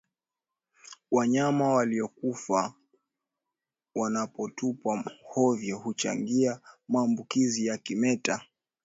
[1.11, 2.73] Wanyama waliokufa
[3.95, 8.43] wanapotupwa hovyo huchangia maambukizi ya kimeta